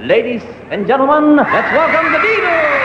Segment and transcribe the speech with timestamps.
[0.00, 2.78] Ladies and gentlemen, let's welcome the Beatles!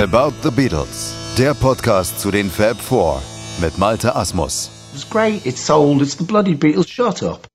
[0.00, 3.20] About the Beatles, der Podcast zu den Fab Four
[3.60, 4.70] mit Malte Asmus.
[4.94, 7.51] It's great, it's sold, it's the bloody Beatles, shut up.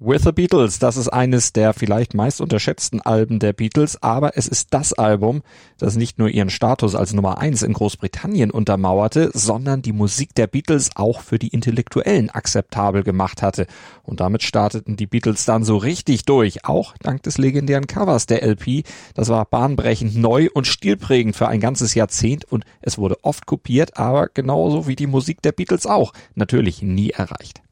[0.00, 4.46] With the Beatles, das ist eines der vielleicht meist unterschätzten Alben der Beatles, aber es
[4.46, 5.42] ist das Album,
[5.76, 10.46] das nicht nur ihren Status als Nummer eins in Großbritannien untermauerte, sondern die Musik der
[10.46, 13.66] Beatles auch für die Intellektuellen akzeptabel gemacht hatte.
[14.04, 18.44] Und damit starteten die Beatles dann so richtig durch, auch dank des legendären Covers der
[18.44, 18.84] LP.
[19.14, 23.96] Das war bahnbrechend neu und stilprägend für ein ganzes Jahrzehnt und es wurde oft kopiert,
[23.96, 27.62] aber genauso wie die Musik der Beatles auch, natürlich nie erreicht.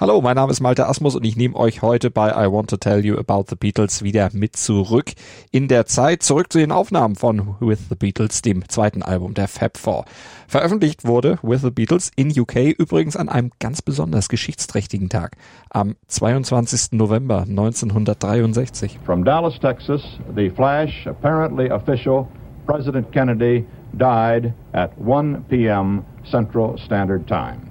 [0.00, 2.76] Hallo, mein Name ist Malte Asmus und ich nehme euch heute bei I Want to
[2.76, 5.12] Tell You About the Beatles wieder mit zurück
[5.50, 9.48] in der Zeit, zurück zu den Aufnahmen von With the Beatles, dem zweiten Album der
[9.48, 10.04] Fab Four.
[10.48, 15.36] Veröffentlicht wurde With the Beatles in UK übrigens an einem ganz besonders geschichtsträchtigen Tag,
[15.70, 16.92] am 22.
[16.92, 18.98] November 1963.
[19.04, 20.02] From Dallas, Texas,
[20.34, 22.26] the flash, apparently official,
[22.66, 26.04] President Kennedy died at 1 p.m.
[26.30, 27.68] Central Standard Time.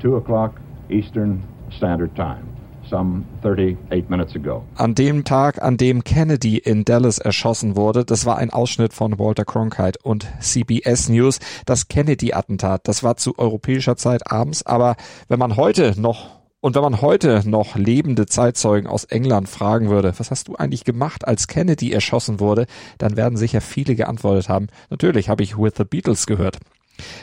[0.00, 0.52] 2 o'clock
[0.90, 2.42] Eastern Standard Time.
[2.88, 4.64] Some 38 minutes ago.
[4.76, 9.18] An dem Tag, an dem Kennedy in Dallas erschossen wurde, das war ein Ausschnitt von
[9.18, 11.38] Walter Cronkite und CBS News.
[11.66, 14.96] Das Kennedy-Attentat, das war zu europäischer Zeit abends, aber
[15.28, 20.12] wenn man heute noch und wenn man heute noch lebende Zeitzeugen aus England fragen würde,
[20.16, 22.66] was hast du eigentlich gemacht, als Kennedy erschossen wurde,
[22.98, 26.58] dann werden sicher viele geantwortet haben, natürlich habe ich With the Beatles gehört.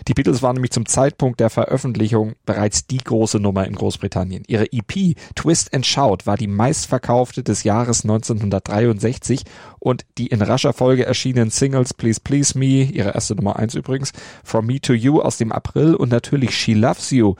[0.07, 4.43] Die Beatles waren nämlich zum Zeitpunkt der Veröffentlichung bereits die große Nummer in Großbritannien.
[4.47, 9.43] Ihre EP Twist and Shout war die meistverkaufte des Jahres 1963
[9.79, 14.11] und die in rascher Folge erschienenen Singles Please Please Me, ihre erste Nummer eins übrigens,
[14.43, 17.35] From Me to You aus dem April und natürlich She Loves You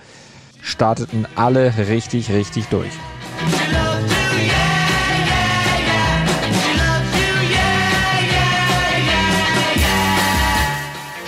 [0.62, 2.92] starteten alle richtig, richtig durch.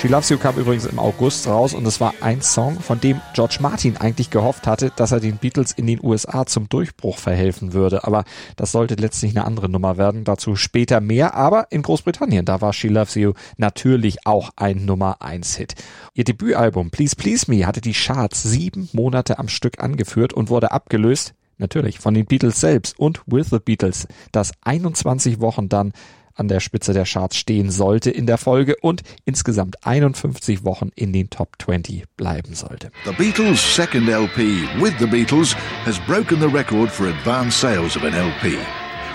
[0.08, 3.20] She Loves You kam übrigens im August raus und es war ein Song, von dem
[3.34, 7.74] George Martin eigentlich gehofft hatte, dass er den Beatles in den USA zum Durchbruch verhelfen
[7.74, 8.06] würde.
[8.06, 8.24] Aber
[8.56, 10.24] das sollte letztlich eine andere Nummer werden.
[10.24, 11.34] Dazu später mehr.
[11.34, 15.76] Aber in Großbritannien, da war She Loves You natürlich auch ein Nummer 1 Hit.
[16.14, 20.72] Ihr Debütalbum Please Please Me hatte die Charts sieben Monate am Stück angeführt und wurde
[20.72, 25.92] abgelöst Natürlich, von den Beatles selbst und With the Beatles, das 21 Wochen dann
[26.38, 31.12] an der Spitze der Charts stehen sollte in der Folge und insgesamt 51 Wochen in
[31.14, 32.92] den Top 20 bleiben sollte.
[33.06, 35.56] The Beatles' second LP, With the Beatles,
[35.86, 38.58] has broken the record for advance sales of an LP.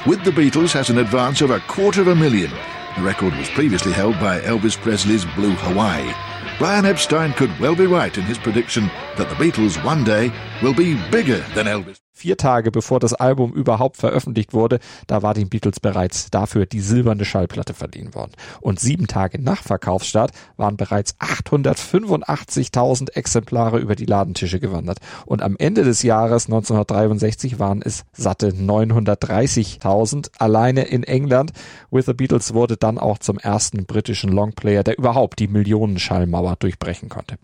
[0.04, 2.50] With the Beatles has an advance of a quarter of a million.
[2.96, 6.12] The record was previously held by Elvis Presley's Blue Hawaii.
[6.58, 10.30] Brian Epstein could well be right in his prediction that the Beatles one day
[10.62, 12.01] will be bigger than Elvis.
[12.22, 14.78] Vier Tage bevor das Album überhaupt veröffentlicht wurde,
[15.08, 18.30] da war den Beatles bereits dafür die silberne Schallplatte verliehen worden.
[18.60, 25.00] Und sieben Tage nach Verkaufsstart waren bereits 885.000 Exemplare über die Ladentische gewandert.
[25.26, 31.50] Und am Ende des Jahres 1963 waren es satte 930.000 alleine in England.
[31.90, 37.08] With the Beatles wurde dann auch zum ersten britischen Longplayer, der überhaupt die Millionenschallmauer durchbrechen
[37.08, 37.36] konnte.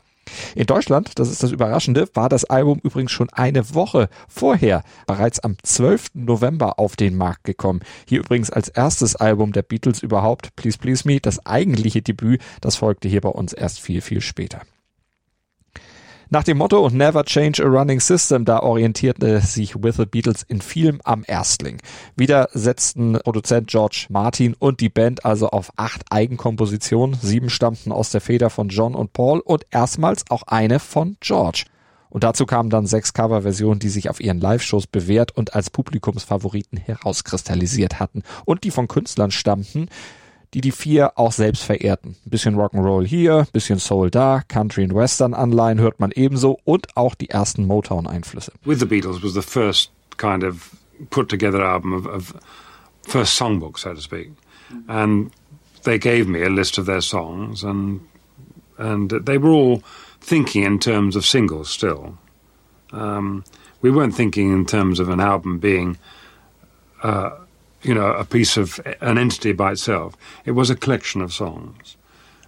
[0.55, 5.41] In Deutschland, das ist das Überraschende, war das Album übrigens schon eine Woche vorher, bereits
[5.41, 6.11] am 12.
[6.15, 7.81] November auf den Markt gekommen.
[8.07, 12.77] Hier übrigens als erstes Album der Beatles überhaupt, Please Please Me, das eigentliche Debüt, das
[12.77, 14.63] folgte hier bei uns erst viel, viel später.
[16.31, 20.61] Nach dem Motto Never Change a Running System, da orientierte sich With the Beatles in
[20.61, 21.79] vielem am Erstling.
[22.17, 27.19] Wieder setzten Produzent George Martin und die Band also auf acht Eigenkompositionen.
[27.19, 31.65] Sieben stammten aus der Feder von John und Paul und erstmals auch eine von George.
[32.11, 36.79] Und dazu kamen dann sechs Coverversionen, die sich auf ihren Live-Shows bewährt und als Publikumsfavoriten
[36.79, 39.89] herauskristallisiert hatten und die von Künstlern stammten,
[40.55, 42.17] die die vier auch selbst verehrten.
[42.25, 46.97] Ein bisschen Rock'n'Roll hier, bisschen Soul da, Country und Western Anleihen hört man ebenso und
[46.97, 48.53] auch die ersten Motown Einflüsse.
[48.65, 50.71] With the Beatles was the first kind of
[51.11, 52.35] put together album of, of
[53.07, 54.31] first songbook, so to speak.
[54.87, 55.31] And
[55.85, 58.01] they gave me a list of their songs and
[58.79, 59.83] and they were all
[60.21, 62.17] thinking in terms of singles still.
[62.93, 63.45] Um,
[63.83, 65.99] we weren't thinking in terms of an album being
[67.03, 67.31] uh,
[67.83, 70.17] you know, a piece of an entity by itself.
[70.45, 71.97] It was a collection of songs,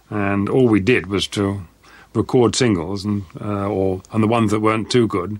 [0.09, 1.65] and all we did was to
[2.13, 5.39] record singles, and uh, or and the ones that weren't too good,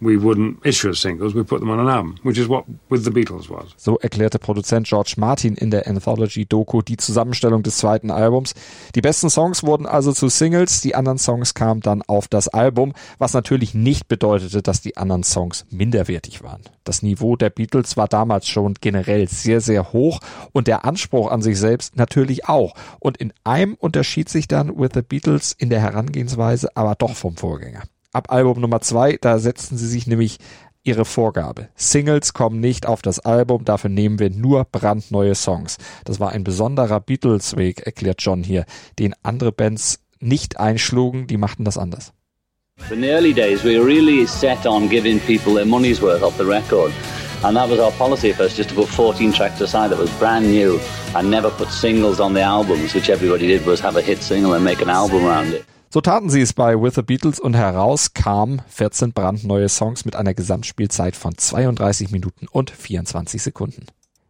[0.00, 3.10] we wouldn't issue singles, we put them on an album, which is what With the
[3.10, 3.74] Beatles was.
[3.76, 8.54] So erklärte Produzent George Martin in der Anthology-Doku die Zusammenstellung des zweiten Albums.
[8.94, 12.92] Die besten Songs wurden also zu Singles, die anderen Songs kamen dann auf das Album,
[13.18, 16.62] was natürlich nicht bedeutete, dass die anderen Songs minderwertig waren.
[16.84, 20.20] Das Niveau der Beatles war damals schon generell sehr, sehr hoch
[20.52, 22.74] und der Anspruch an sich selbst natürlich auch.
[23.00, 27.36] Und in einem unterschied sich dann With the Beatles in der Herangehensweise aber doch vom
[27.36, 27.82] Vorgänger
[28.16, 30.38] ab Album Nummer zwei, da setzten sie sich nämlich
[30.82, 31.68] ihre Vorgabe.
[31.74, 35.76] Singles kommen nicht auf das Album, dafür nehmen wir nur brandneue Songs.
[36.04, 38.64] Das war ein besonderer Beatles-Weg, erklärt John hier,
[38.98, 42.12] den andere Bands nicht einschlugen, die machten das anders.
[42.90, 46.44] In the early days, we really set on giving people their money's worth off the
[46.44, 46.92] record.
[47.42, 50.10] And that was our policy at first, just to put 14 tracks aside that was
[50.18, 50.80] brand new
[51.14, 54.54] and never put singles on the albums, which everybody did was have a hit single
[54.54, 55.64] and make an album around it.
[55.88, 60.16] So taten sie es bei With the Beatles und heraus kamen 14 brandneue Songs mit
[60.16, 63.86] einer Gesamtspielzeit von 32 Minuten und 24 Sekunden.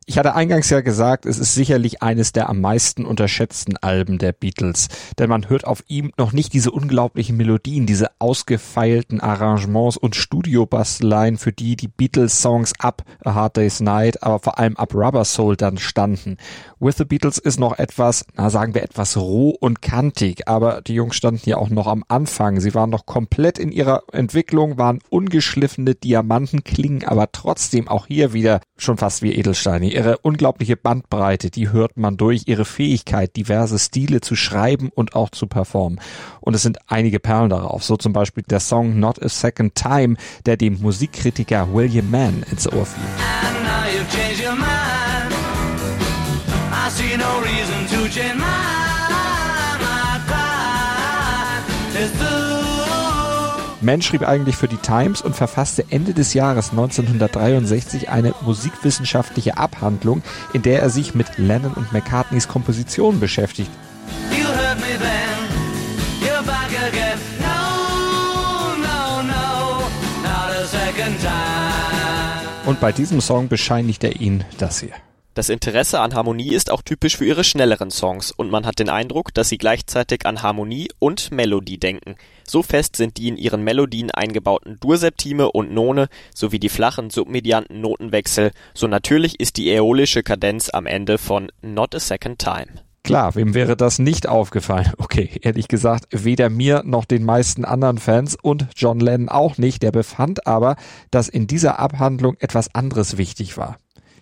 [0.09, 4.31] Ich hatte eingangs ja gesagt, es ist sicherlich eines der am meisten unterschätzten Alben der
[4.31, 4.87] Beatles,
[5.19, 11.39] denn man hört auf ihm noch nicht diese unglaublichen Melodien, diese ausgefeilten Arrangements und Studiobasteleien,
[11.39, 15.57] für die die Beatles-Songs ab A Hard Day's Night, aber vor allem ab Rubber Soul
[15.57, 16.37] dann standen.
[16.79, 20.95] With the Beatles ist noch etwas, na sagen wir etwas roh und kantig, aber die
[20.95, 22.61] Jungs standen ja auch noch am Anfang.
[22.61, 28.33] Sie waren noch komplett in ihrer Entwicklung, waren ungeschliffene Diamanten, klingen aber trotzdem auch hier
[28.33, 29.91] wieder schon fast wie Edelsteine.
[29.91, 35.31] Ihre unglaubliche Bandbreite, die hört man durch, ihre Fähigkeit, diverse Stile zu schreiben und auch
[35.31, 36.01] zu performen.
[36.41, 40.17] Und es sind einige Perlen darauf, so zum Beispiel der Song Not a Second Time,
[40.45, 43.05] der dem Musikkritiker William Mann ins Ohr fiel.
[47.19, 48.77] no reason to change my
[53.81, 60.23] Mann schrieb eigentlich für die Times und verfasste Ende des Jahres 1963 eine musikwissenschaftliche Abhandlung,
[60.53, 63.71] in der er sich mit Lennon und McCartneys Komposition beschäftigt.
[72.65, 74.91] Und bei diesem Song bescheinigt er ihnen das hier.
[75.37, 78.89] Das Interesse an Harmonie ist auch typisch für ihre schnelleren Songs und man hat den
[78.89, 82.15] Eindruck, dass sie gleichzeitig an Harmonie und Melodie denken.
[82.49, 87.83] So fest sind die in ihren Melodien eingebauten Durseptime und None sowie die flachen submedianten
[87.83, 92.69] Notenwechsel, so natürlich ist die äolische Kadenz am Ende von Not a Second Time.
[93.03, 94.91] Klar, wem wäre das nicht aufgefallen?
[94.97, 99.83] Okay, ehrlich gesagt, weder mir noch den meisten anderen Fans und John Lennon auch nicht.
[99.83, 100.77] Der befand aber,
[101.11, 103.77] dass in dieser Abhandlung etwas anderes wichtig war.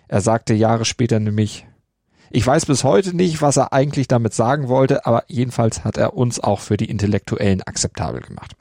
[0.07, 1.65] Er sagte Jahre später nämlich,
[2.31, 6.15] ich weiß bis heute nicht, was er eigentlich damit sagen wollte, aber jedenfalls hat er
[6.15, 8.55] uns auch für die Intellektuellen akzeptabel gemacht.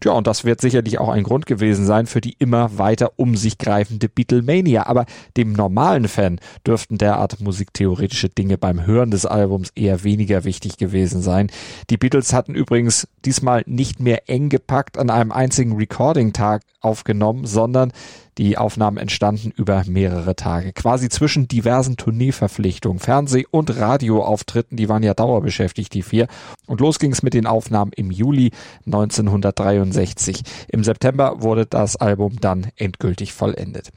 [0.00, 3.36] Tja, und das wird sicherlich auch ein Grund gewesen sein für die immer weiter um
[3.36, 4.86] sich greifende Beatlemania.
[4.86, 5.06] Aber
[5.36, 11.22] dem normalen Fan dürften derart musiktheoretische Dinge beim Hören des Albums eher weniger wichtig gewesen
[11.22, 11.50] sein.
[11.90, 17.92] Die Beatles hatten übrigens diesmal nicht mehr eng gepackt an einem einzigen Recording-Tag aufgenommen, sondern
[18.38, 25.02] die Aufnahmen entstanden über mehrere Tage, quasi zwischen diversen Tourneeverpflichtungen, Fernseh- und Radioauftritten, die waren
[25.02, 26.28] ja dauerbeschäftigt, die vier.
[26.66, 28.52] Und los ging es mit den Aufnahmen im Juli
[28.86, 30.42] 1963.
[30.68, 33.90] Im September wurde das Album dann endgültig vollendet.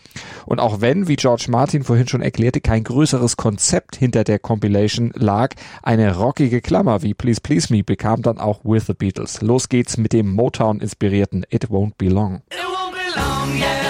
[0.45, 5.11] Und auch wenn, wie George Martin vorhin schon erklärte, kein größeres Konzept hinter der Compilation
[5.15, 5.53] lag,
[5.83, 9.41] eine rockige Klammer wie Please Please Me bekam dann auch With the Beatles.
[9.41, 12.41] Los geht's mit dem Motown-inspirierten It Won't Be Long.
[12.49, 13.80] It won't be long yeah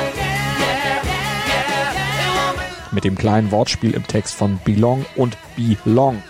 [2.92, 6.22] mit dem kleinen Wortspiel im Text von belong und belong.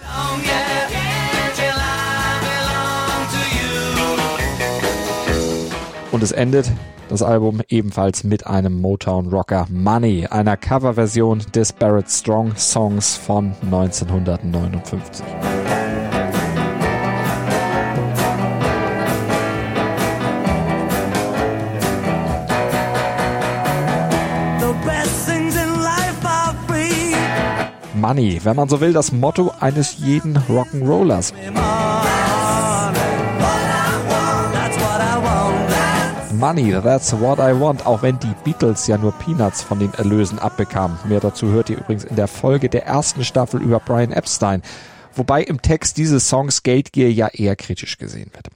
[6.12, 6.72] Und es endet
[7.10, 13.54] das Album ebenfalls mit einem Motown Rocker Money, einer Coverversion des Barrett Strong Songs von
[13.64, 15.26] 1959.
[28.02, 31.34] Money, wenn man so will, das Motto eines jeden Rock'n'Rollers.
[36.34, 40.40] Money, that's what I want, auch wenn die Beatles ja nur Peanuts von den Erlösen
[40.40, 40.98] abbekamen.
[41.08, 44.64] Mehr dazu hört ihr übrigens in der Folge der ersten Staffel über Brian Epstein,
[45.14, 48.48] wobei im Text dieses Songs Geldgier ja eher kritisch gesehen wird.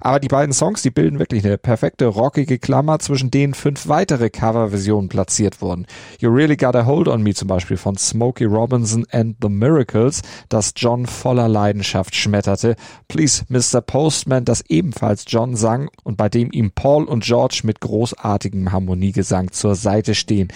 [0.00, 4.30] Aber die beiden Songs, die bilden wirklich eine perfekte rockige Klammer, zwischen denen fünf weitere
[4.30, 5.86] Coverversionen platziert wurden.
[6.18, 10.22] You Really Got a Hold on Me zum Beispiel von Smokey Robinson and the Miracles,
[10.48, 12.76] das John voller Leidenschaft schmetterte.
[13.08, 13.80] Please Mr.
[13.80, 19.52] Postman, das ebenfalls John sang und bei dem ihm Paul und George mit großartigem Harmoniegesang
[19.52, 20.48] zur Seite stehen.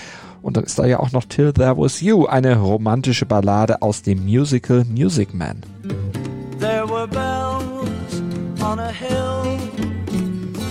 [0.42, 4.02] Und dann ist da ja auch noch Till There Was You, eine romantische Ballade aus
[4.02, 5.62] dem Musical Music Man.
[8.62, 9.58] There on a hill,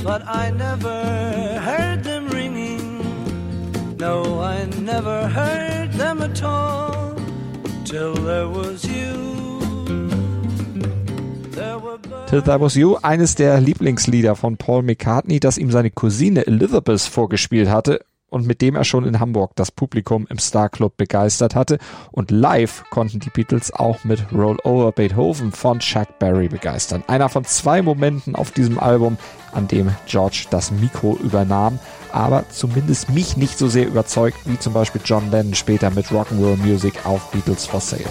[0.03, 3.01] but I never heard them ringing.
[3.99, 7.15] No, I never heard them at all
[7.83, 9.59] till there was you.
[12.27, 17.01] Till That Was You, eines der Lieblingslieder von Paul McCartney, das ihm seine Cousine Elizabeth
[17.01, 17.99] vorgespielt hatte
[18.31, 21.77] und mit dem er schon in Hamburg das Publikum im Star Club begeistert hatte.
[22.11, 27.03] Und live konnten die Beatles auch mit Roll Over Beethoven von Chuck Berry begeistern.
[27.07, 29.17] Einer von zwei Momenten auf diesem Album,
[29.51, 31.77] an dem George das Mikro übernahm,
[32.13, 36.57] aber zumindest mich nicht so sehr überzeugt wie zum Beispiel John Lennon später mit Rock'n'Roll
[36.57, 38.09] Music auf Beatles for Sale.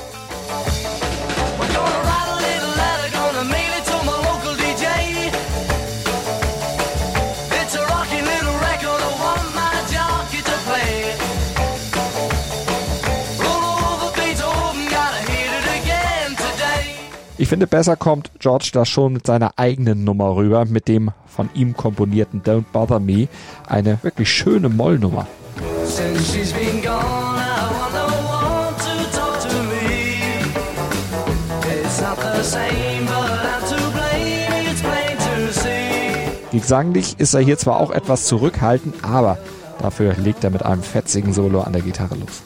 [17.41, 21.49] Ich finde, besser kommt George da schon mit seiner eigenen Nummer rüber, mit dem von
[21.55, 23.29] ihm komponierten Don't Bother Me.
[23.67, 25.27] Eine wirklich schöne Mollnummer.
[36.53, 39.39] Gesanglich ist er hier zwar auch etwas zurückhaltend, aber
[39.81, 42.43] dafür legt er mit einem fetzigen Solo an der Gitarre los.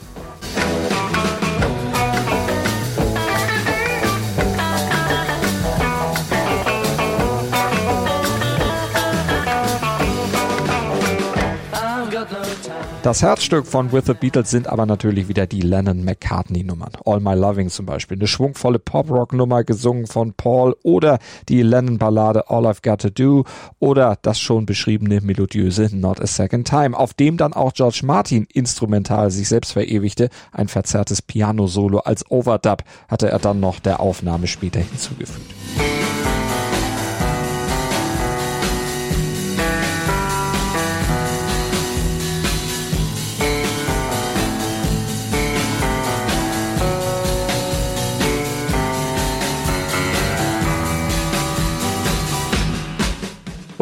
[13.05, 16.93] Das Herzstück von With the Beatles sind aber natürlich wieder die Lennon-McCartney-Nummern.
[17.05, 22.65] All My Loving zum Beispiel, eine schwungvolle Pop-Rock-Nummer gesungen von Paul oder die Lennon-Ballade All
[22.65, 23.43] I've Got to Do
[23.77, 28.47] oder das schon beschriebene melodiöse Not a Second Time, auf dem dann auch George Martin
[28.51, 30.29] instrumental sich selbst verewigte.
[30.51, 35.53] Ein verzerrtes Piano-Solo als Overdub hatte er dann noch der Aufnahme später hinzugefügt.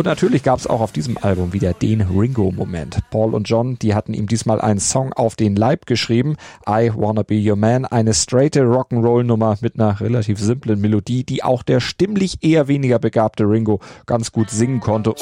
[0.03, 2.99] Und natürlich gab es auch auf diesem Album wieder den Ringo-Moment.
[3.09, 6.35] Paul und John, die hatten ihm diesmal einen Song auf den Leib geschrieben,
[6.67, 11.63] I Wanna Be Your Man, eine straighte Rock'n'Roll-Nummer mit einer relativ simplen Melodie, die auch
[11.63, 15.15] der stimmlich eher weniger begabte Ringo ganz gut singen konnte.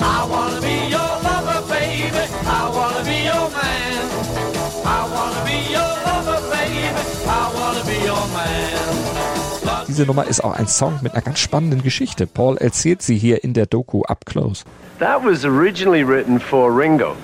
[9.91, 12.25] Diese Nummer ist auch ein Song mit einer ganz spannenden Geschichte.
[12.25, 14.63] Paul erzählt sie hier in der Doku Up Close.
[14.99, 17.17] That was originally written for Ringo.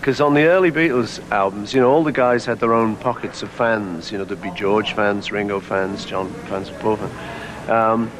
[0.00, 3.44] Because on the early Beatles albums, you know, all the guys had their own pockets
[3.44, 4.10] of fans.
[4.10, 7.70] You know, there'd be George fans, Ringo fans, John fans, Paul fans.
[7.70, 8.10] Um,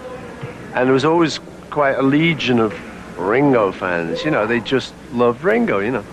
[0.72, 2.72] and there was always quite a legion of
[3.18, 4.24] Ringo fans.
[4.24, 6.04] You know, they just loved Ringo, you know.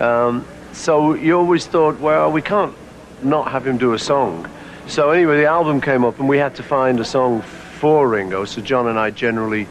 [0.00, 2.74] Um, so you always thought, well, we can't
[3.22, 4.48] not have him do a song.
[4.88, 8.46] So anyway, the album came up and we had to find a song for Ringo.
[8.46, 9.68] So John and I generally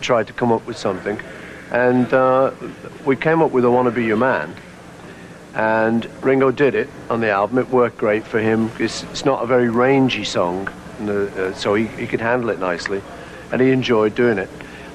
[0.00, 1.20] tried to come up with something.
[1.72, 2.52] And uh,
[3.04, 4.54] we came up with I Wanna Be Your Man.
[5.56, 7.58] And Ringo did it on the album.
[7.58, 8.70] It worked great for him.
[8.78, 10.68] It's, it's not a very rangy song,
[11.00, 13.02] uh, so he, he could handle it nicely.
[13.50, 14.48] And he enjoyed doing it.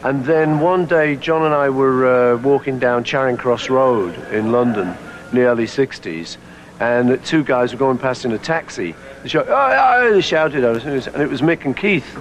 [0.05, 4.53] And then one day, John and I were uh, walking down Charing Cross Road in
[4.53, 4.95] London
[5.31, 6.37] in the early 60s,
[6.79, 8.95] and two guys were going past in a taxi.
[9.23, 12.17] They, shouted, oh, oh, they shouted at us, and it was Mick and Keith,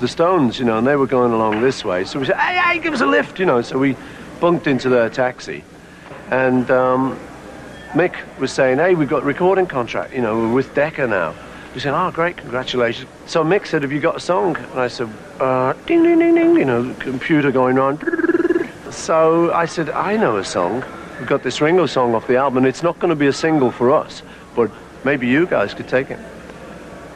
[0.00, 2.04] the Stones, you know, and they were going along this way.
[2.04, 3.62] So we said, hey, hey, give us a lift, you know.
[3.62, 3.96] So we
[4.40, 5.64] bunked into their taxi,
[6.30, 7.18] and um,
[7.92, 11.34] Mick was saying, hey, we've got a recording contract, you know, we're with Decca now.
[11.74, 13.08] We said, oh, great, congratulations.
[13.26, 14.56] So Mick said, have you got a song?
[14.56, 17.98] And I said, uh, ding, ding, ding, ding, you know, computer going on.
[18.90, 20.82] So I said, I know a song.
[21.18, 23.32] We've got this Ringo song off the album, and it's not going to be a
[23.32, 24.22] single for us,
[24.54, 24.70] but
[25.04, 26.18] maybe you guys could take it.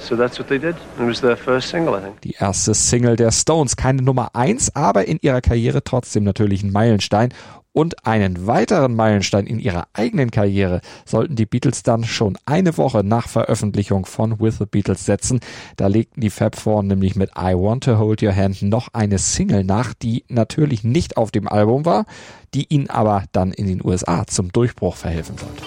[0.00, 0.76] So that's what they did.
[0.98, 2.20] It was their first single, I think.
[2.22, 6.72] Die erste Single der Stones, keine Nummer eins, aber in ihrer Karriere trotzdem natürlich ein
[6.72, 7.32] Meilenstein.
[7.72, 13.04] Und einen weiteren Meilenstein in ihrer eigenen Karriere sollten die Beatles dann schon eine Woche
[13.04, 15.38] nach Veröffentlichung von With the Beatles setzen.
[15.76, 19.18] Da legten die Fab Four nämlich mit I Want to Hold Your Hand noch eine
[19.18, 22.06] Single nach, die natürlich nicht auf dem Album war,
[22.54, 25.62] die ihnen aber dann in den USA zum Durchbruch verhelfen sollte.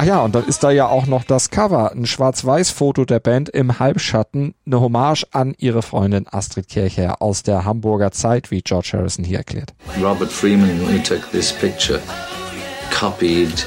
[0.00, 3.50] Ach ja, und dann ist da ja auch noch das Cover, ein Schwarz-Weiß-Foto der Band
[3.50, 8.92] im Halbschatten, eine Hommage an ihre Freundin Astrid Kirchherr aus der Hamburger Zeit, wie George
[8.94, 9.74] Harrison hier erklärt.
[10.02, 12.00] Robert Freeman, who took this picture,
[12.98, 13.66] copied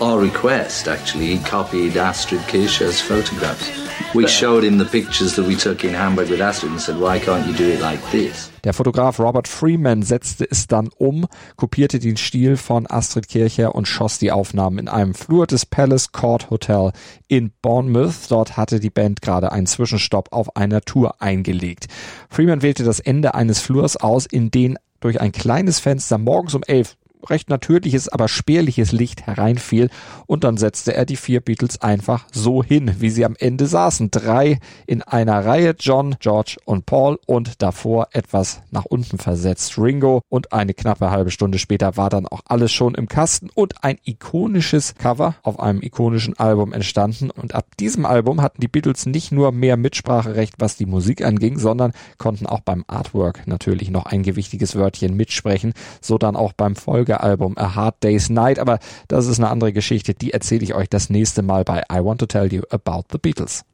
[0.00, 3.70] our request actually, he copied Astrid Kirchherr's photographs.
[4.14, 7.18] We showed him the pictures that we took in Hamburg with Astrid and said, why
[7.18, 8.50] can't you do it like this?
[8.64, 13.88] Der Fotograf Robert Freeman setzte es dann um, kopierte den Stil von Astrid Kircher und
[13.88, 16.92] schoss die Aufnahmen in einem Flur des Palace Court Hotel
[17.26, 18.30] in Bournemouth.
[18.30, 21.86] Dort hatte die Band gerade einen Zwischenstopp auf einer Tour eingelegt.
[22.30, 26.62] Freeman wählte das Ende eines Flurs aus, in den durch ein kleines Fenster morgens um
[26.62, 26.96] elf
[27.28, 29.90] recht natürliches, aber spärliches Licht hereinfiel
[30.26, 34.10] und dann setzte er die vier Beatles einfach so hin, wie sie am Ende saßen.
[34.10, 40.22] Drei in einer Reihe, John, George und Paul und davor etwas nach unten versetzt Ringo
[40.28, 43.98] und eine knappe halbe Stunde später war dann auch alles schon im Kasten und ein
[44.04, 49.32] ikonisches Cover auf einem ikonischen Album entstanden und ab diesem Album hatten die Beatles nicht
[49.32, 54.22] nur mehr Mitspracherecht, was die Musik anging, sondern konnten auch beim Artwork natürlich noch ein
[54.22, 58.78] gewichtiges Wörtchen mitsprechen, so dann auch beim Folge Album A Hard Day's Night, aber
[59.08, 62.20] das ist eine andere Geschichte, die erzähle ich euch das nächste Mal bei I Want
[62.20, 63.64] to Tell You About the Beatles.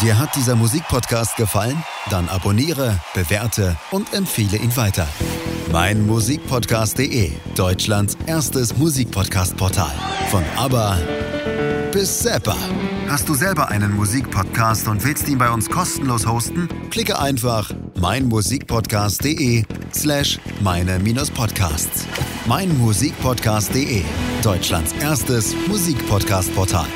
[0.00, 1.82] Dir hat dieser Musikpodcast gefallen?
[2.10, 5.06] Dann abonniere, bewerte und empfehle ihn weiter.
[5.72, 9.92] Mein Musikpodcast.de, Deutschlands erstes Musikpodcast-Portal.
[10.30, 10.98] Von ABBA
[11.96, 12.54] bis Zappa.
[13.08, 16.68] Hast du selber einen Musikpodcast und willst ihn bei uns kostenlos hosten?
[16.90, 22.06] Klicke einfach meinmusikpodcast.de slash meine-podcasts.
[22.44, 24.02] Meinmusikpodcast.de,
[24.42, 26.86] Deutschlands erstes Musikpodcast-Portal.